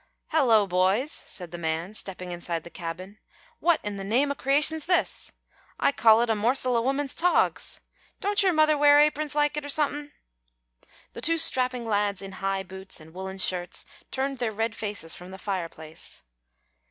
[0.29, 3.19] "Hello, boys!" said the man, stepping inside the cabin;
[3.59, 5.31] "what in the name o' creation's this?
[5.79, 7.81] I call it a morsel of woman's togs.
[8.19, 10.11] Don't your mother wear aprons like it, or somethin'?"
[11.13, 15.29] The two strapping lads in high boots and woollen shirts turned their red faces from
[15.29, 16.23] the fireplace.